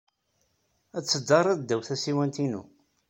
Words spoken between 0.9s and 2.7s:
Ad teddariḍ ddaw tsiwant-inu?